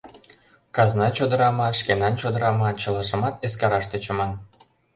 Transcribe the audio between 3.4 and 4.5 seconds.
эскераш тӧчыман.